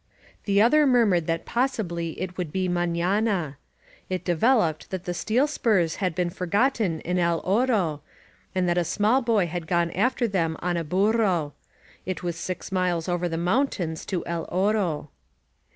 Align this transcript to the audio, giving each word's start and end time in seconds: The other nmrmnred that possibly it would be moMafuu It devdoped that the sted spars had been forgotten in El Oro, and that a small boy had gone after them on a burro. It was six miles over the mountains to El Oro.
The 0.45 0.59
other 0.63 0.87
nmrmnred 0.87 1.27
that 1.27 1.45
possibly 1.45 2.19
it 2.19 2.35
would 2.35 2.51
be 2.51 2.67
moMafuu 2.67 3.53
It 4.09 4.25
devdoped 4.25 4.87
that 4.87 5.03
the 5.03 5.13
sted 5.13 5.47
spars 5.47 5.97
had 5.97 6.15
been 6.15 6.31
forgotten 6.31 7.01
in 7.01 7.19
El 7.19 7.39
Oro, 7.41 8.01
and 8.55 8.67
that 8.67 8.79
a 8.79 8.83
small 8.83 9.21
boy 9.21 9.45
had 9.45 9.67
gone 9.67 9.91
after 9.91 10.27
them 10.27 10.57
on 10.59 10.75
a 10.75 10.83
burro. 10.83 11.53
It 12.03 12.23
was 12.23 12.35
six 12.35 12.71
miles 12.71 13.07
over 13.07 13.29
the 13.29 13.37
mountains 13.37 14.03
to 14.07 14.25
El 14.25 14.47
Oro. 14.51 15.11